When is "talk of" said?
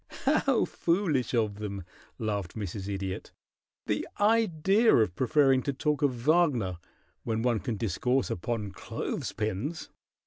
5.73-6.15